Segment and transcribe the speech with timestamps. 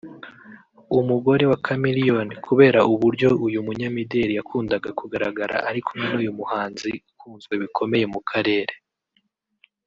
[0.99, 8.05] umugore wa Chameleone kubera uburyo uyu munyamideli yakundaga kugaragara ari kumwe n’uyu muhanzi ukunzwe bikomeye
[8.13, 8.73] mu karere